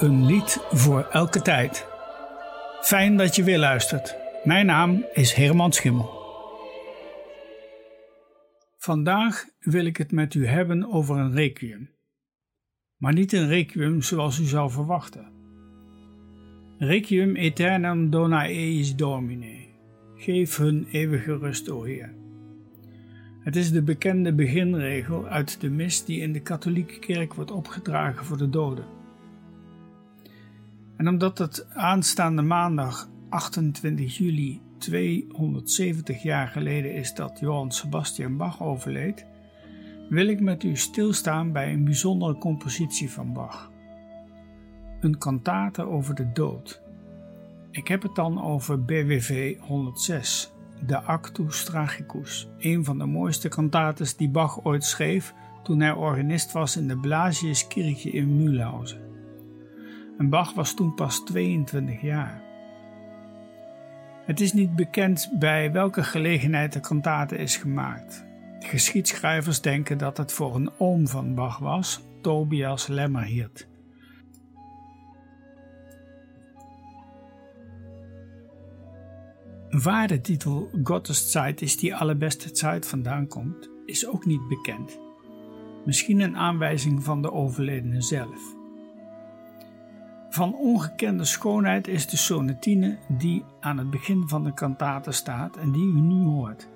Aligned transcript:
Een 0.00 0.26
lied 0.26 0.58
voor 0.70 1.02
elke 1.02 1.42
tijd. 1.42 1.86
Fijn 2.80 3.16
dat 3.16 3.36
je 3.36 3.42
weer 3.42 3.58
luistert. 3.58 4.16
Mijn 4.44 4.66
naam 4.66 5.04
is 5.12 5.32
Herman 5.32 5.72
Schimmel. 5.72 6.10
Vandaag 8.76 9.44
wil 9.58 9.84
ik 9.84 9.96
het 9.96 10.12
met 10.12 10.34
u 10.34 10.46
hebben 10.46 10.92
over 10.92 11.16
een 11.16 11.32
requiem. 11.32 11.90
Maar 12.96 13.12
niet 13.12 13.32
een 13.32 13.48
requiem 13.48 14.02
zoals 14.02 14.38
u 14.38 14.44
zou 14.44 14.70
verwachten. 14.70 15.32
Requiem 16.78 17.36
aeternam 17.36 18.10
dona 18.10 18.44
eis 18.44 18.96
domine. 18.96 19.66
Geef 20.14 20.56
hun 20.56 20.86
eeuwige 20.90 21.36
rust, 21.36 21.70
o 21.70 21.82
Heer. 21.82 22.14
Het 23.40 23.56
is 23.56 23.70
de 23.70 23.82
bekende 23.82 24.34
beginregel 24.34 25.26
uit 25.26 25.60
de 25.60 25.70
mis 25.70 26.04
die 26.04 26.20
in 26.20 26.32
de 26.32 26.40
katholieke 26.40 26.98
kerk 26.98 27.34
wordt 27.34 27.50
opgedragen 27.50 28.24
voor 28.24 28.38
de 28.38 28.50
doden. 28.50 28.97
En 30.98 31.08
omdat 31.08 31.38
het 31.38 31.66
aanstaande 31.74 32.42
maandag 32.42 33.08
28 33.28 34.16
juli 34.16 34.60
270 34.78 36.22
jaar 36.22 36.48
geleden 36.48 36.94
is 36.94 37.14
dat 37.14 37.38
Johann 37.40 37.70
Sebastian 37.70 38.36
Bach 38.36 38.62
overleed, 38.62 39.26
wil 40.08 40.26
ik 40.26 40.40
met 40.40 40.62
u 40.62 40.76
stilstaan 40.76 41.52
bij 41.52 41.72
een 41.72 41.84
bijzondere 41.84 42.38
compositie 42.38 43.10
van 43.10 43.32
Bach. 43.32 43.70
Een 45.00 45.18
kantate 45.18 45.82
over 45.82 46.14
de 46.14 46.32
dood. 46.32 46.82
Ik 47.70 47.88
heb 47.88 48.02
het 48.02 48.14
dan 48.14 48.42
over 48.42 48.84
BWV 48.84 49.58
106, 49.58 50.52
de 50.86 51.00
Actus 51.00 51.64
Tragicus, 51.64 52.48
een 52.58 52.84
van 52.84 52.98
de 52.98 53.06
mooiste 53.06 53.48
kantates 53.48 54.16
die 54.16 54.30
Bach 54.30 54.64
ooit 54.64 54.84
schreef 54.84 55.34
toen 55.62 55.80
hij 55.80 55.92
organist 55.92 56.52
was 56.52 56.76
in 56.76 56.88
de 56.88 56.98
Blasiuskirche 56.98 58.10
in 58.10 58.36
Mühlhausen. 58.36 59.07
En 60.18 60.28
Bach 60.28 60.54
was 60.54 60.74
toen 60.74 60.94
pas 60.94 61.24
22 61.24 62.00
jaar. 62.00 62.42
Het 64.24 64.40
is 64.40 64.52
niet 64.52 64.76
bekend 64.76 65.30
bij 65.38 65.72
welke 65.72 66.02
gelegenheid 66.02 66.72
de 66.72 66.80
kantate 66.80 67.36
is 67.36 67.56
gemaakt. 67.56 68.26
Geschiedschrijvers 68.58 69.60
denken 69.60 69.98
dat 69.98 70.16
het 70.16 70.32
voor 70.32 70.54
een 70.54 70.70
oom 70.78 71.08
van 71.08 71.34
Bach 71.34 71.58
was, 71.58 72.00
Tobias 72.22 72.86
Lemmerhirt. 72.86 73.68
Waar 79.68 80.08
de 80.08 80.20
titel 80.20 80.70
Gotteszeit 80.82 81.62
is 81.62 81.76
die 81.76 81.94
allerbeste 81.94 82.50
tijd 82.50 82.86
vandaan 82.86 83.26
komt, 83.26 83.70
is 83.84 84.06
ook 84.06 84.26
niet 84.26 84.48
bekend. 84.48 84.98
Misschien 85.84 86.20
een 86.20 86.36
aanwijzing 86.36 87.04
van 87.04 87.22
de 87.22 87.32
overledene 87.32 88.02
zelf. 88.02 88.57
Van 90.38 90.54
ongekende 90.54 91.24
schoonheid 91.24 91.88
is 91.88 92.06
de 92.06 92.16
sonatine 92.16 92.98
die 93.08 93.44
aan 93.60 93.78
het 93.78 93.90
begin 93.90 94.28
van 94.28 94.44
de 94.44 94.54
kantate 94.54 95.12
staat 95.12 95.56
en 95.56 95.72
die 95.72 95.86
u 95.86 96.00
nu 96.00 96.24
hoort. 96.24 96.68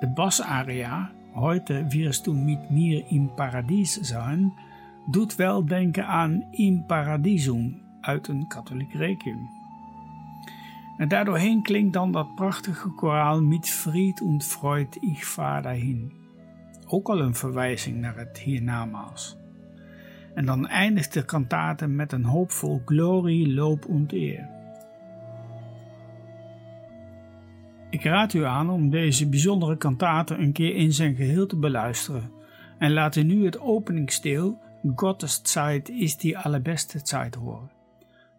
De 0.00 0.08
basaria, 0.08 1.10
heute 1.34 1.86
wirst 1.88 2.24
du 2.24 2.34
mit 2.34 2.70
mir 2.70 3.04
im 3.08 3.34
Paradies 3.34 3.92
sein, 3.92 4.52
doet 5.06 5.36
wel 5.36 5.66
denken 5.66 6.06
aan 6.06 6.44
In 6.50 6.84
Paradisum 6.86 7.82
uit 8.00 8.28
een 8.28 8.46
katholiek 8.46 8.92
requiem. 8.92 9.48
En 10.96 11.08
daardoorheen 11.08 11.62
klinkt 11.62 11.92
dan 11.92 12.12
dat 12.12 12.34
prachtige 12.34 12.88
koraal 12.88 13.42
Mit 13.42 13.68
Fried 13.68 14.20
und 14.20 14.44
Freud 14.44 14.96
ich 15.00 15.24
fahr 15.24 15.62
dahin. 15.62 16.12
Ook 16.86 17.08
al 17.08 17.20
een 17.20 17.34
verwijzing 17.34 17.96
naar 17.96 18.16
het 18.16 18.38
hiernamaals. 18.38 19.39
En 20.34 20.46
dan 20.46 20.66
eindigt 20.66 21.12
de 21.12 21.24
kantate 21.24 21.86
met 21.86 22.12
een 22.12 22.24
hoopvol 22.24 22.82
glorie, 22.84 23.52
loop 23.52 23.86
und 23.86 24.12
eer. 24.12 24.48
Ik 27.90 28.04
raad 28.04 28.32
u 28.32 28.44
aan 28.44 28.70
om 28.70 28.90
deze 28.90 29.28
bijzondere 29.28 29.76
kantate 29.76 30.34
een 30.34 30.52
keer 30.52 30.74
in 30.74 30.92
zijn 30.92 31.14
geheel 31.14 31.46
te 31.46 31.56
beluisteren 31.56 32.30
en 32.78 32.92
laat 32.92 33.16
u 33.16 33.22
nu 33.22 33.44
het 33.44 33.60
openingsdeel 33.60 34.58
Gottes 34.94 35.40
Zeit 35.42 35.88
is 35.88 36.16
die 36.16 36.38
allerbeste 36.38 37.02
tijd 37.02 37.34
horen. 37.34 37.70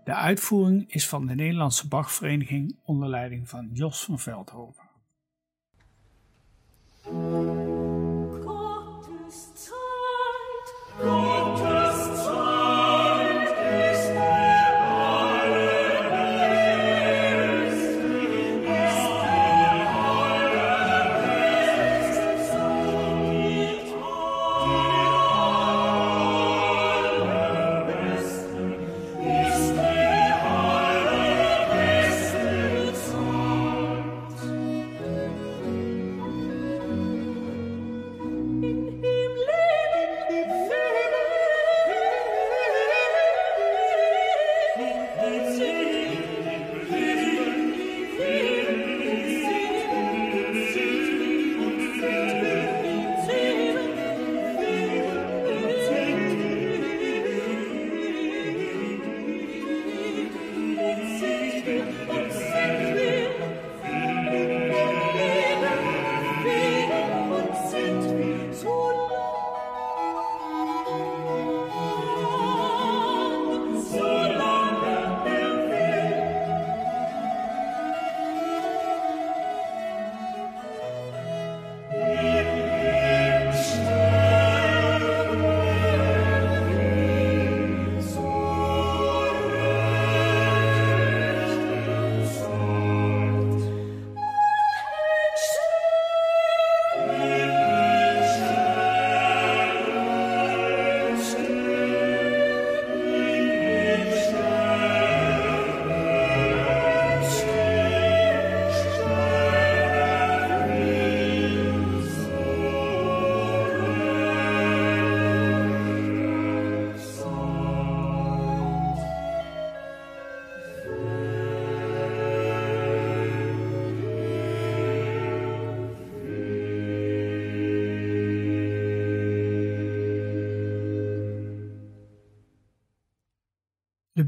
De 0.04 0.14
uitvoering 0.14 0.92
is 0.94 1.08
van 1.08 1.26
de 1.26 1.36
Nederlandse 1.36 1.88
Bachvereniging 1.88 2.76
onder 2.84 3.10
leiding 3.10 3.50
van 3.50 3.70
Jos 3.74 4.04
van 4.04 4.20
Veldhoven. 4.20 4.91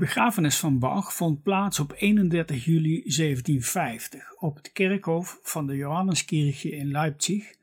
Begrafenis 0.03 0.59
van 0.59 0.79
Bach 0.79 1.13
vond 1.13 1.43
plaats 1.43 1.79
op 1.79 1.93
31 1.97 2.65
juli 2.65 3.01
1750 3.01 4.33
op 4.33 4.55
het 4.55 4.71
kerkhof 4.71 5.39
van 5.43 5.67
de 5.67 5.75
Johanneskirche 5.75 6.69
in 6.69 6.91
Leipzig, 6.91 7.55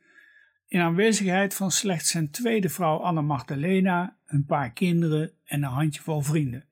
in 0.66 0.80
aanwezigheid 0.80 1.54
van 1.54 1.70
slechts 1.70 2.10
zijn 2.10 2.30
tweede 2.30 2.68
vrouw 2.68 2.98
Anna 2.98 3.20
Magdalena, 3.20 4.16
een 4.26 4.44
paar 4.44 4.72
kinderen 4.72 5.32
en 5.44 5.62
een 5.62 5.70
handjevol 5.70 6.20
vrienden. 6.20 6.64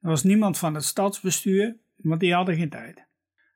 Er 0.00 0.08
was 0.08 0.22
niemand 0.22 0.58
van 0.58 0.74
het 0.74 0.84
stadsbestuur, 0.84 1.76
want 1.96 2.20
die 2.20 2.34
hadden 2.34 2.56
geen 2.56 2.70
tijd. 2.70 3.06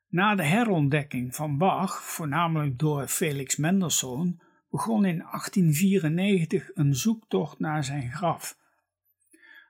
Na 0.07 0.35
de 0.35 0.43
herontdekking 0.43 1.35
van 1.35 1.57
Bach, 1.57 2.03
voornamelijk 2.03 2.79
door 2.79 3.07
Felix 3.07 3.55
Mendelssohn, 3.55 4.41
begon 4.69 5.05
in 5.05 5.17
1894 5.17 6.69
een 6.73 6.95
zoektocht 6.95 7.59
naar 7.59 7.83
zijn 7.83 8.11
graf 8.11 8.59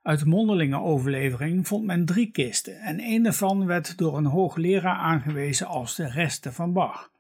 Uit 0.02 0.26
mondelinge 0.26 0.80
overlevering 0.80 1.68
vond 1.68 1.86
men 1.86 2.06
drie 2.06 2.32
kisten 2.32 2.80
en 2.80 3.00
een 3.00 3.24
daarvan 3.24 3.66
werd 3.66 3.98
door 3.98 4.18
een 4.18 4.26
hoogleraar 4.26 4.98
aangewezen 4.98 5.68
als 5.68 5.96
de 5.96 6.10
resten 6.10 6.54
van 6.54 6.74
Bach. 6.74 7.12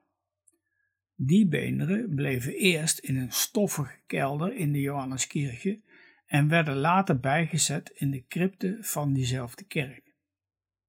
Die 1.15 1.47
beenderen 1.47 2.15
bleven 2.15 2.53
eerst 2.53 2.99
in 2.99 3.17
een 3.17 3.31
stoffige 3.31 3.99
kelder 4.07 4.53
in 4.53 4.71
de 4.71 4.79
Johanneskirche 4.79 5.81
en 6.25 6.47
werden 6.47 6.75
later 6.75 7.19
bijgezet 7.19 7.89
in 7.89 8.11
de 8.11 8.25
crypte 8.27 8.77
van 8.79 9.13
diezelfde 9.13 9.63
kerk. 9.63 10.13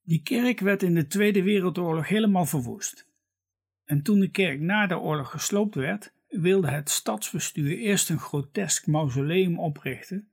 Die 0.03 0.23
kerk 0.23 0.61
werd 0.61 0.83
in 0.83 0.95
de 0.95 1.07
Tweede 1.07 1.43
Wereldoorlog 1.43 2.09
helemaal 2.09 2.47
verwoest. 2.47 3.07
En 3.85 4.03
toen 4.03 4.21
de 4.21 4.31
kerk 4.31 4.61
na 4.61 4.87
de 4.87 4.99
oorlog 4.99 5.31
gesloopt 5.31 5.75
werd, 5.75 6.13
wilde 6.29 6.71
het 6.71 6.91
stadsbestuur 6.91 7.79
eerst 7.79 8.11
een 8.11 8.19
grotesk 8.19 8.87
mausoleum 8.87 9.59
oprichten 9.59 10.29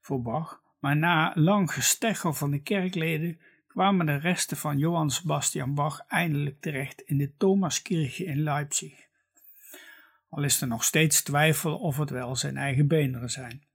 voor 0.00 0.22
Bach, 0.22 0.62
maar 0.78 0.96
na 0.96 1.32
lang 1.34 1.72
gesteggel 1.72 2.32
van 2.32 2.50
de 2.50 2.62
kerkleden 2.62 3.40
kwamen 3.66 4.06
de 4.06 4.16
resten 4.16 4.56
van 4.56 4.78
Johann 4.78 5.10
Sebastian 5.10 5.74
Bach 5.74 6.04
eindelijk 6.06 6.60
terecht 6.60 7.00
in 7.00 7.18
de 7.18 7.34
Thomaskirche 7.36 8.24
in 8.24 8.42
Leipzig. 8.42 9.06
Al 10.28 10.42
is 10.42 10.60
er 10.60 10.68
nog 10.68 10.84
steeds 10.84 11.22
twijfel 11.22 11.78
of 11.78 11.96
het 11.96 12.10
wel 12.10 12.36
zijn 12.36 12.56
eigen 12.56 12.86
beenderen 12.86 13.30
zijn. 13.30 13.66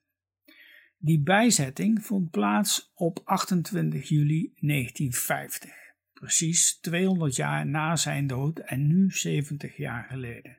Die 0.98 1.22
bijzetting 1.22 2.06
vond 2.06 2.32
plaats 2.32 2.92
op 2.96 3.22
28 3.24 4.10
juli 4.10 4.54
1950, 4.60 5.72
precies 6.14 6.80
200 6.80 7.36
jaar 7.36 7.68
na 7.68 7.96
zijn 7.96 8.28
dood 8.28 8.60
en 8.60 8.88
nu 8.88 9.12
70 9.12 9.78
jaar 9.78 10.04
geleden. 10.04 10.58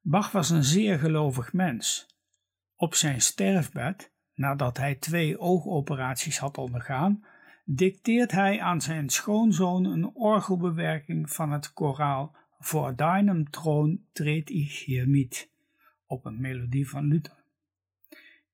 Bach 0.00 0.30
was 0.30 0.50
een 0.50 0.64
zeer 0.64 0.98
gelovig 0.98 1.52
mens. 1.52 2.06
Op 2.74 2.94
zijn 2.94 3.20
sterfbed, 3.20 4.12
nadat 4.36 4.76
hij 4.76 4.94
twee 4.94 5.38
oogoperaties 5.38 6.38
had 6.38 6.58
ondergaan, 6.58 7.24
dicteert 7.64 8.32
hij 8.32 8.60
aan 8.60 8.80
zijn 8.80 9.08
schoonzoon 9.08 9.84
een 9.84 10.14
orgelbewerking 10.14 11.30
van 11.30 11.52
het 11.52 11.72
koraal 11.72 12.36
Voor 12.58 12.96
deinem 12.96 13.50
troon 13.50 14.00
treed 14.12 14.50
ich 14.50 14.84
hier 14.84 15.08
mit, 15.08 15.50
op 16.06 16.24
een 16.24 16.40
melodie 16.40 16.88
van 16.88 17.06
Luther. 17.06 17.44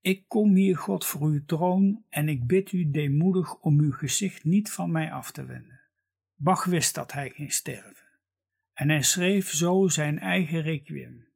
Ik 0.00 0.24
kom 0.28 0.54
hier, 0.54 0.76
God, 0.76 1.06
voor 1.06 1.26
uw 1.26 1.44
troon 1.44 2.04
en 2.08 2.28
ik 2.28 2.46
bid 2.46 2.72
u 2.72 2.90
deemoedig 2.90 3.60
om 3.60 3.80
uw 3.80 3.92
gezicht 3.92 4.44
niet 4.44 4.70
van 4.70 4.90
mij 4.90 5.12
af 5.12 5.30
te 5.30 5.44
wenden. 5.44 5.80
Bach 6.34 6.64
wist 6.64 6.94
dat 6.94 7.12
hij 7.12 7.30
ging 7.30 7.52
sterven 7.52 8.06
en 8.74 8.88
hij 8.88 9.02
schreef 9.02 9.50
zo 9.50 9.88
zijn 9.88 10.18
eigen 10.18 10.60
requiem. 10.60 11.26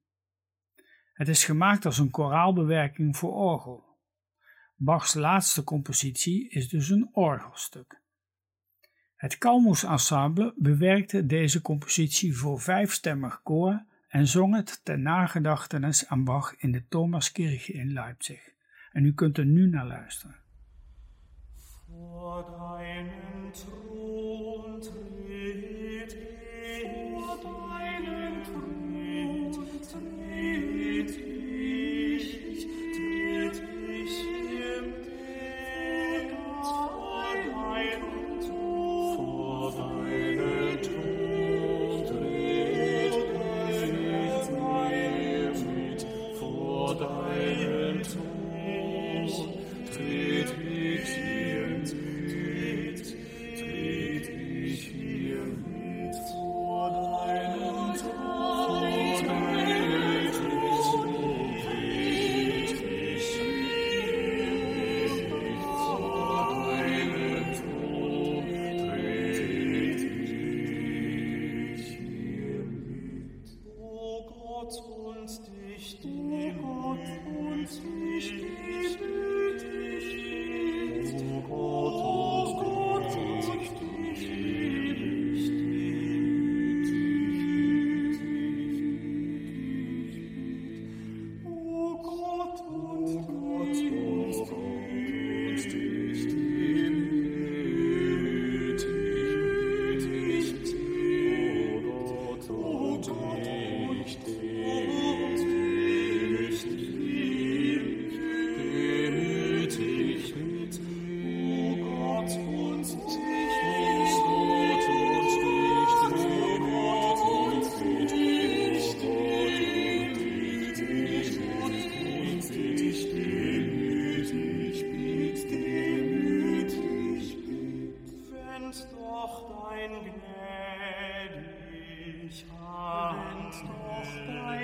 Het 1.12 1.28
is 1.28 1.44
gemaakt 1.44 1.84
als 1.84 1.98
een 1.98 2.10
koraalbewerking 2.10 3.16
voor 3.16 3.32
orgel. 3.32 3.84
Bachs 4.78 5.14
laatste 5.14 5.64
compositie 5.64 6.48
is 6.48 6.68
dus 6.68 6.88
een 6.88 7.08
orgelstuk. 7.12 8.00
Het 9.14 9.38
Kalmus 9.38 9.82
Ensemble 9.82 10.54
bewerkte 10.56 11.26
deze 11.26 11.62
compositie 11.62 12.36
voor 12.36 12.60
vijfstemmig 12.60 13.42
koor 13.42 13.84
en 14.08 14.26
zong 14.26 14.54
het 14.54 14.80
ten 14.84 15.02
nagedachtenis 15.02 16.06
aan 16.06 16.24
Bach 16.24 16.56
in 16.56 16.72
de 16.72 16.88
Thomaskirche 16.88 17.72
in 17.72 17.92
Leipzig. 17.92 18.50
En 18.92 19.04
u 19.04 19.14
kunt 19.14 19.38
er 19.38 19.46
nu 19.46 19.68
naar 19.68 19.86
luisteren. 19.86 20.36
Voor 21.86 22.44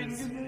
friends. 0.02 0.42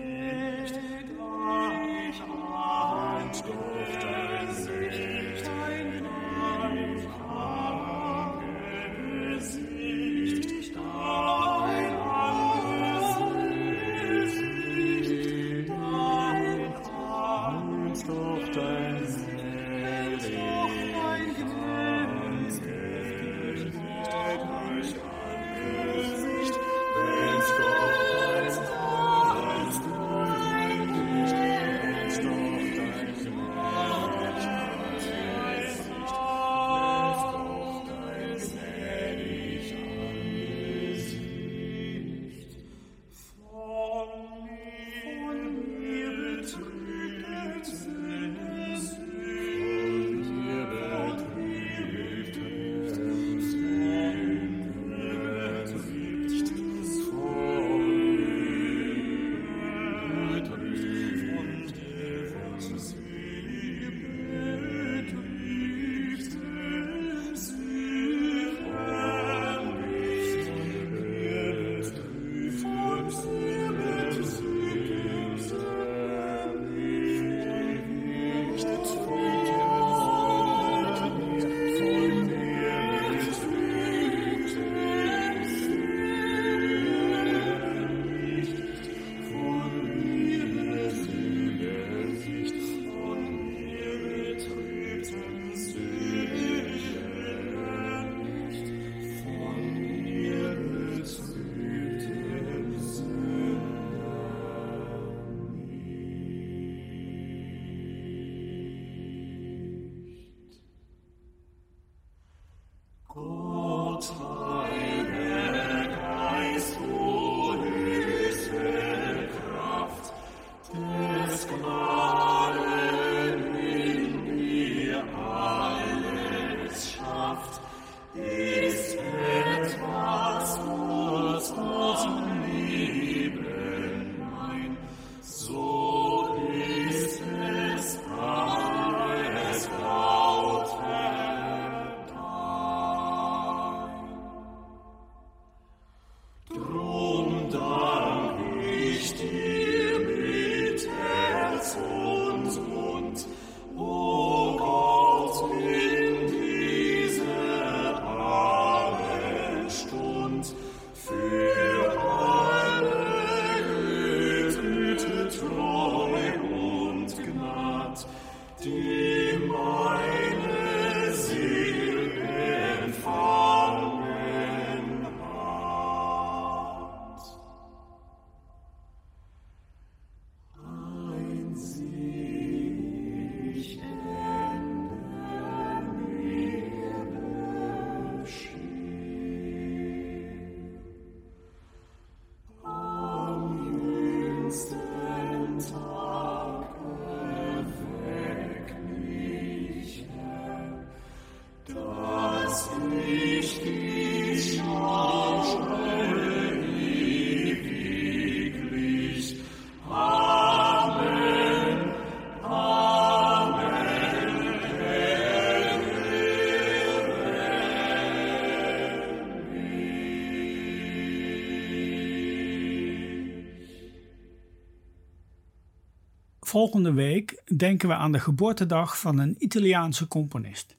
Volgende 226.55 226.93
week 226.93 227.43
denken 227.57 227.89
we 227.89 227.95
aan 227.95 228.13
de 228.13 228.19
geboortedag 228.19 228.99
van 228.99 229.19
een 229.19 229.37
Italiaanse 229.39 230.09
componist. 230.09 230.77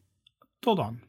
Tot 0.60 0.78
dan. 0.78 1.00